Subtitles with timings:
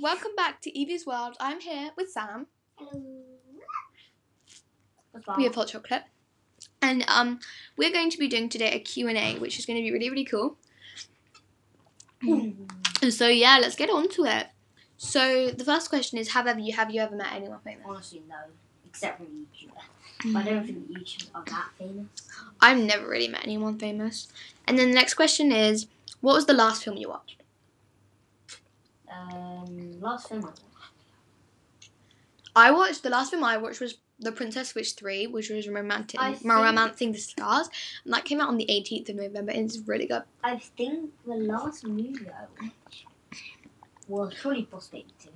[0.00, 1.36] welcome back to Evie's World.
[1.40, 2.46] I'm here with Sam.
[2.76, 3.02] Hello.
[5.36, 6.02] We have hot chocolate.
[6.82, 7.38] And um,
[7.76, 10.24] we're going to be doing today a Q&A, which is going to be really, really
[10.24, 10.56] cool.
[12.22, 14.48] And so, yeah, let's get on to it.
[14.96, 17.84] So, the first question is, have, ever, you, have you ever met anyone famous?
[17.86, 18.36] Honestly, no.
[18.86, 20.32] Except for YouTuber.
[20.32, 22.06] But I don't think YouTubers are that famous.
[22.60, 24.28] I've never really met anyone famous.
[24.66, 25.86] And then the next question is,
[26.20, 27.43] what was the last film you watched?
[30.04, 30.60] Last film I watched.
[32.54, 36.20] I watched, the last film I watched was The Princess Switch 3, which was romantic,
[36.44, 37.70] Romancing the Stars.
[38.04, 40.24] And that came out on the 18th of November, and it's really good.
[40.42, 43.06] I think the last movie I watched
[44.06, 45.30] was probably Boss Baby 2.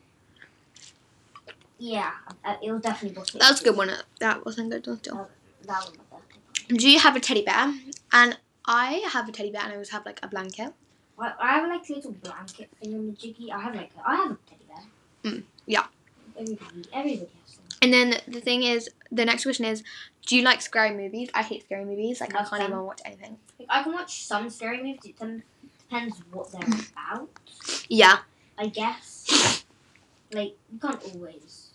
[1.79, 2.11] Yeah,
[2.45, 3.91] uh, it was definitely Boss Baby That was a good one.
[4.21, 5.31] That wasn't good one still.
[5.63, 6.77] That was my.
[6.77, 7.73] Do you have a teddy bear?
[8.13, 10.75] And I have a teddy bear, and I always have like a blanket.
[11.19, 13.51] I, I have like a little blanket thing on the jiggy.
[13.51, 14.39] I have like a, I have a.
[15.29, 15.87] Mm, yeah.
[16.39, 17.59] Everybody, everybody has.
[17.83, 19.83] And then the thing is, the next question is,
[20.27, 21.31] do you like scary movies?
[21.35, 22.21] I hate scary movies.
[22.21, 22.73] Like I can't them.
[22.73, 23.39] even watch anything.
[23.59, 25.01] Like, I can watch some scary movies.
[25.05, 25.43] It
[25.89, 27.29] depends what they're about.
[27.89, 28.19] Yeah.
[28.59, 29.65] I guess.
[30.33, 31.69] Like you can't always.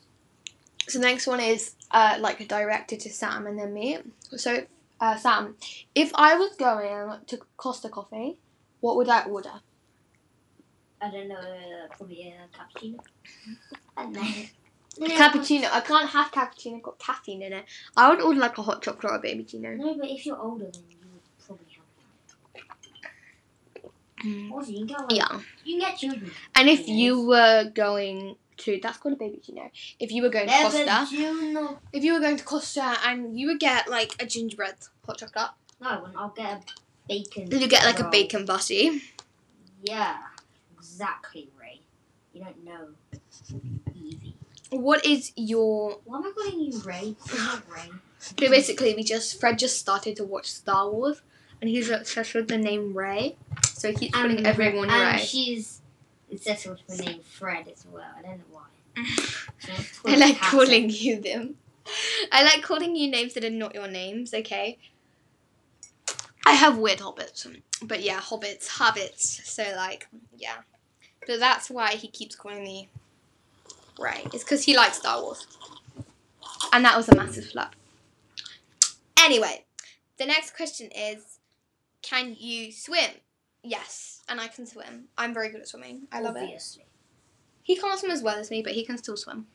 [0.87, 3.99] So the next one is uh, like directed to Sam and then me.
[4.35, 4.65] So
[4.99, 5.55] uh, Sam,
[5.95, 8.37] if I was going to Costa Coffee,
[8.81, 9.61] what would I order?
[11.03, 11.35] I don't know.
[11.35, 12.99] Uh, probably a cappuccino.
[13.97, 14.49] And then.
[14.99, 15.69] Cappuccino.
[15.71, 16.81] I can't have cappuccino.
[16.81, 17.65] Got caffeine in it.
[17.97, 19.71] I would order like a hot chocolate or a baby chino.
[19.75, 21.83] No, but if you're older, then you would probably have
[24.23, 24.51] that.
[24.53, 25.39] Also, you can get like, Yeah.
[25.65, 26.31] you can get children.
[26.55, 29.69] And if you were going to, that's called a baby chino.
[29.99, 31.07] If you were going to Never Costa,
[31.91, 35.51] if you were going to Costa and you would get like a gingerbread hot chocolate,
[35.81, 36.61] No, when I'll get a
[37.07, 37.49] bacon.
[37.49, 39.01] then you get like a bacon butty.
[39.83, 40.17] Yeah,
[40.83, 41.79] exactly, Ray.
[42.33, 42.87] You don't know.
[43.95, 44.35] Evie.
[44.69, 45.99] What is your?
[46.05, 47.15] Why am I calling you Ray?
[47.37, 47.89] Not Ray.
[48.19, 51.21] So basically, we just Fred just started to watch Star Wars,
[51.61, 55.25] and he's obsessed with the name Ray, so he keeps calling everyone and Ray.
[55.25, 55.81] she's
[56.31, 58.03] obsessed with the name Fred as well.
[58.17, 58.63] I don't know why.
[59.63, 60.51] To I like Cat.
[60.51, 61.55] calling you them.
[62.31, 64.33] I like calling you names that are not your names.
[64.33, 64.77] Okay.
[66.45, 67.47] I have weird hobbits,
[67.81, 69.45] but yeah, hobbits, hobbits.
[69.45, 70.07] So like,
[70.37, 70.55] yeah.
[71.27, 72.89] So that's why he keeps calling me
[73.99, 74.21] Ray.
[74.33, 75.45] It's because he likes Star Wars,
[76.71, 77.75] and that was a massive flop.
[79.19, 79.65] Anyway,
[80.17, 81.39] the next question is,
[82.01, 83.11] can you swim?
[83.63, 85.05] Yes, and I can swim.
[85.17, 86.07] I'm very good at swimming.
[86.11, 86.43] I love it.
[86.43, 86.85] Obviously.
[87.61, 89.47] He can't swim as well as me, but he can still swim.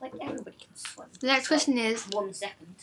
[0.00, 1.06] Like everybody can swim.
[1.20, 2.74] The next question is, One second.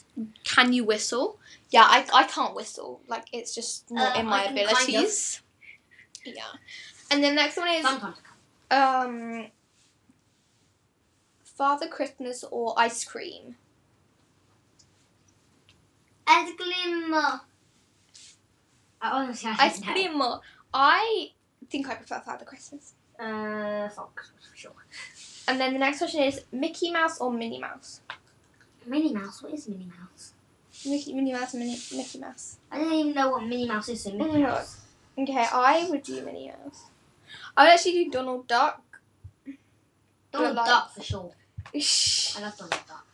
[0.46, 1.38] can you whistle?
[1.70, 3.02] Yeah, I, I can't whistle.
[3.10, 4.72] Like it's just not Uh, in my can kind of.
[4.72, 5.42] abilities.
[6.26, 6.44] Yeah.
[7.12, 8.16] And the next one is Sometimes.
[8.72, 9.48] Um
[11.44, 13.56] Father Christmas or ice cream.
[16.28, 17.14] Ice cream.
[17.14, 17.42] I
[19.02, 19.94] honestly I Ice don't know.
[19.94, 20.40] cream.
[20.74, 21.32] I
[21.70, 22.94] think I prefer Father Christmas.
[23.20, 24.72] Uh, Father Christmas for sure.
[25.48, 28.02] And then the next question is Mickey Mouse or Minnie Mouse.
[28.86, 29.42] Minnie Mouse.
[29.42, 30.34] What is Minnie Mouse?
[30.86, 32.58] Mickey Minnie Mouse Minnie, Mickey Mouse.
[32.72, 34.06] I don't even know what Minnie Mouse is.
[34.06, 34.80] Mickey Minnie Mouse.
[35.18, 36.84] Okay, I would do Minnie Mouse.
[37.58, 38.82] I would actually do Donald Duck.
[40.32, 41.32] Donald like- Duck for sure.
[41.80, 42.38] Shh.
[42.38, 43.06] I love Donald Duck.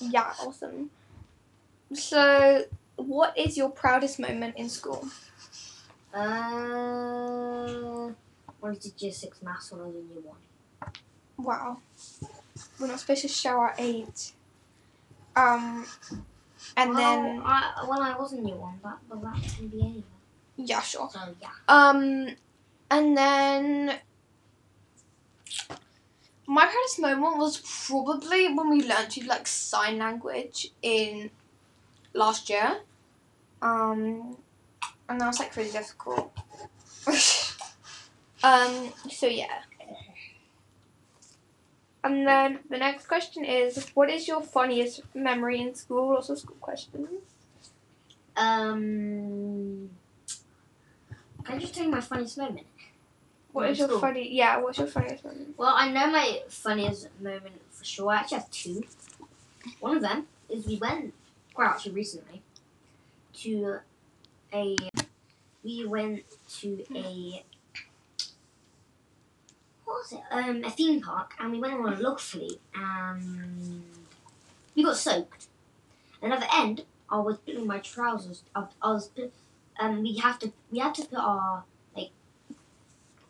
[0.00, 0.90] Yeah, awesome.
[1.92, 2.64] So,
[2.96, 5.08] what is your proudest moment in school?
[6.14, 8.10] Uh,
[8.60, 10.92] wanted to just six maths when I was in year one.
[11.36, 11.78] Wow.
[12.78, 14.32] We're not supposed to show our age.
[15.36, 15.86] Um,
[16.76, 19.80] and then Well, I, when I was in year one, that but that can be
[19.80, 20.02] anywhere.
[20.56, 21.08] yeah, sure.
[21.12, 21.48] So yeah.
[21.68, 22.28] Um,
[22.90, 23.98] and then
[26.46, 31.30] my proudest moment was probably when we learned to like sign language in
[32.14, 32.78] last year.
[33.60, 34.36] Um,
[35.08, 36.32] and that was like really difficult.
[38.42, 39.60] um, so yeah.
[42.02, 46.14] And then the next question is, what is your funniest memory in school?
[46.14, 47.08] Also, school questions.
[48.36, 49.90] Um,
[51.44, 52.66] can I just tell you my funniest moment?
[53.52, 54.00] What is your school?
[54.00, 54.34] funny?
[54.34, 55.54] Yeah, what's your funniest moment?
[55.56, 58.10] Well, I know my funniest moment for sure.
[58.10, 58.84] I actually have two.
[59.80, 61.14] One of them is we went,
[61.54, 62.42] quite actually recently,
[63.34, 63.78] to
[64.52, 64.76] a,
[65.64, 66.24] we went
[66.60, 67.44] to a,
[69.84, 70.20] what was it?
[70.30, 73.82] Um, a theme park, and we went on a log fleet, and
[74.74, 75.48] we got soaked.
[76.22, 78.42] And at the end, I was putting my trousers.
[78.54, 79.32] I, I was, put,
[79.80, 81.64] um, we have to, we had to put our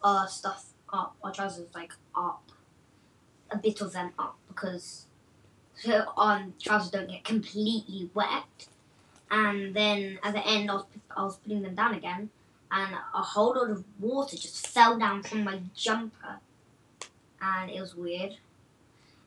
[0.02, 2.42] our stuff up, our trousers like up,
[3.50, 5.06] a bit of them up because
[5.74, 8.66] so our trousers don't get completely wet.
[9.30, 10.84] And then at the end, I was
[11.16, 12.30] I was putting them down again,
[12.70, 16.40] and a whole lot of water just fell down from my jumper,
[17.40, 18.36] and it was weird.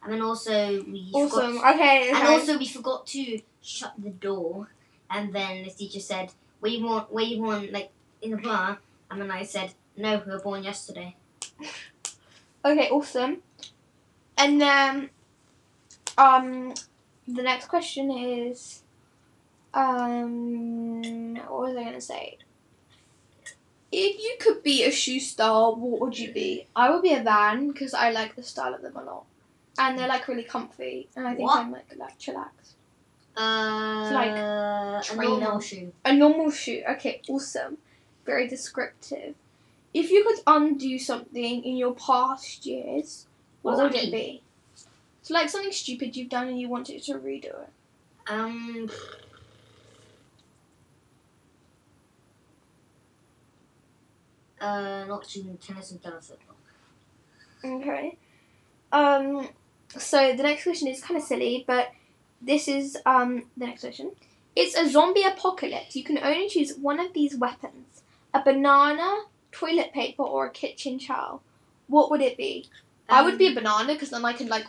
[0.03, 1.57] And then also we forgot Awesome.
[1.59, 2.09] Okay.
[2.09, 4.69] and also we forgot to shut the door.
[5.09, 6.31] And then the teacher said,
[6.61, 7.13] "Were you want?
[7.13, 7.71] Were you want?
[7.71, 7.91] like
[8.21, 8.79] in the bar?"
[9.11, 11.15] And then I said, "No, we were born yesterday."
[12.63, 13.41] Okay, awesome.
[14.37, 15.09] And then,
[16.17, 16.73] um,
[17.27, 18.83] the next question is,
[19.73, 22.37] um, what was I gonna say?
[23.91, 26.67] If you could be a shoe star, what would you be?
[26.75, 29.25] I would be a Van because I like the style of them a lot,
[29.77, 31.59] and they're like really comfy, and I think What?
[31.59, 32.75] I'm like like chillax.
[33.35, 35.93] Uh, like a normal shoe.
[36.05, 36.83] A normal shoe.
[36.91, 37.77] Okay, awesome.
[38.25, 39.35] Very descriptive.
[39.93, 43.27] If you could undo something in your past years,
[43.61, 44.41] what, What would it be?
[45.21, 47.69] So like something stupid you've done and you wanted to redo it.
[48.27, 48.89] Um.
[54.59, 56.55] Uh, not shooting tennis and tennis football.
[57.65, 58.15] Okay.
[58.91, 59.49] Um.
[59.97, 61.89] So the next question is kind of silly, but
[62.39, 64.11] this is um the next question.
[64.55, 65.95] It's a zombie apocalypse.
[65.95, 68.03] You can only choose one of these weapons:
[68.35, 71.41] a banana, toilet paper, or a kitchen towel.
[71.87, 72.69] What would it be?
[73.09, 74.65] I would be a Um, banana because then I could like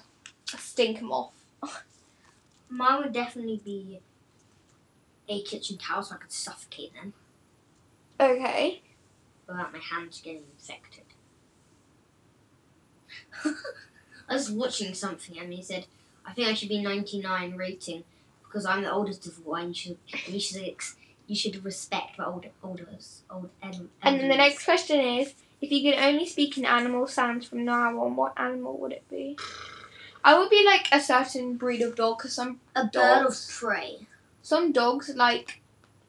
[0.47, 1.33] stink them off.
[2.69, 4.01] Mine would definitely be
[5.29, 7.13] a kitchen towel so I could suffocate them
[8.19, 8.83] Okay.
[9.47, 11.05] without my hands getting infected.
[14.29, 15.87] I was watching something and he said,
[16.25, 18.05] I think I should be 99 rating
[18.45, 19.69] because I'm the oldest of one.
[19.69, 19.99] You should,
[20.43, 20.97] should, ex-
[21.27, 25.71] you should respect the older, olders, old el- And then the next question is, if
[25.71, 29.37] you could only speak in animal sounds from now on, what animal would it be?
[30.25, 33.57] I would be like a certain breed of dog because some a bird of dogs.
[33.59, 34.07] prey.
[34.43, 35.61] some dogs like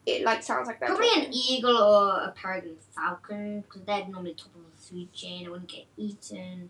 [0.05, 1.25] it like sounds like they're Probably talking.
[1.25, 5.47] an eagle or a peregrine falcon because they're normally top of the food chain.
[5.47, 6.69] I wouldn't get eaten.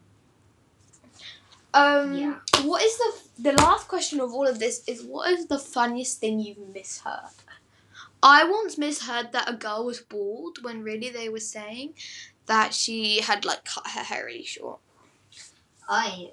[1.73, 2.39] Um, Yeah.
[2.63, 3.11] what is the
[3.51, 7.31] the last question of all of this is what is the funniest thing you've misheard?
[8.23, 11.95] I once misheard that a girl was bald when really they were saying
[12.45, 14.79] that she had like cut her hair really short.
[15.89, 16.31] I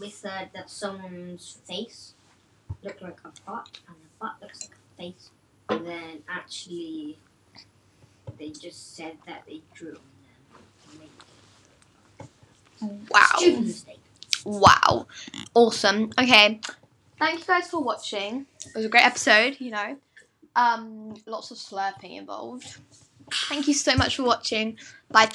[0.00, 2.14] misheard that someone's face
[2.82, 5.30] looked like a butt and the butt looks like a face.
[5.68, 7.18] And then actually,
[8.38, 9.96] they just said that they drew
[12.80, 13.00] on them.
[13.10, 13.64] Wow.
[14.44, 15.06] Wow.
[15.54, 16.10] Awesome.
[16.18, 16.60] Okay.
[17.18, 18.46] Thank you guys for watching.
[18.66, 19.96] It was a great episode, you know.
[20.56, 22.78] Um, lots of slurping involved.
[23.48, 24.78] Thank you so much for watching.
[25.10, 25.26] Bye.